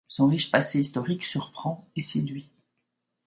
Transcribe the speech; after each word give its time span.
Son 0.07 0.25
riche 0.25 0.49
passé 0.49 0.79
historique 0.79 1.27
surprend 1.27 1.87
et 1.95 2.01
séduit. 2.01 2.49